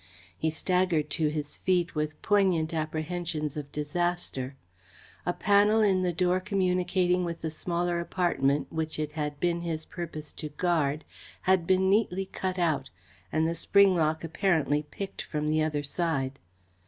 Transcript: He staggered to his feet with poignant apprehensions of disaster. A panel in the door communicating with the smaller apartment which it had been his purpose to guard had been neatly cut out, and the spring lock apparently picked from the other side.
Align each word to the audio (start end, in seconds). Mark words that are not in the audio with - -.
He 0.35 0.49
staggered 0.49 1.11
to 1.11 1.27
his 1.27 1.59
feet 1.59 1.93
with 1.93 2.19
poignant 2.23 2.73
apprehensions 2.73 3.55
of 3.55 3.71
disaster. 3.71 4.55
A 5.27 5.31
panel 5.31 5.81
in 5.83 6.01
the 6.01 6.11
door 6.11 6.39
communicating 6.39 7.23
with 7.23 7.41
the 7.41 7.51
smaller 7.51 7.99
apartment 7.99 8.73
which 8.73 8.97
it 8.97 9.11
had 9.11 9.39
been 9.39 9.61
his 9.61 9.85
purpose 9.85 10.31
to 10.31 10.49
guard 10.49 11.05
had 11.41 11.67
been 11.67 11.87
neatly 11.87 12.25
cut 12.25 12.57
out, 12.57 12.89
and 13.31 13.47
the 13.47 13.53
spring 13.53 13.95
lock 13.95 14.23
apparently 14.23 14.81
picked 14.81 15.21
from 15.21 15.47
the 15.47 15.61
other 15.61 15.83
side. 15.83 16.39